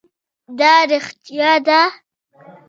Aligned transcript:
دا 0.59 0.73
رښتیا 0.91 1.51
ده 1.67 1.81